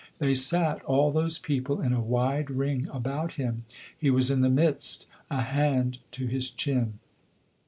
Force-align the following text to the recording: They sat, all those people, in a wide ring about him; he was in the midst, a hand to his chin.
They 0.17 0.33
sat, 0.33 0.81
all 0.85 1.11
those 1.11 1.37
people, 1.37 1.79
in 1.79 1.93
a 1.93 2.01
wide 2.01 2.49
ring 2.49 2.87
about 2.91 3.33
him; 3.33 3.65
he 3.95 4.09
was 4.09 4.31
in 4.31 4.41
the 4.41 4.49
midst, 4.49 5.05
a 5.29 5.41
hand 5.43 5.99
to 6.13 6.25
his 6.25 6.49
chin. 6.49 6.97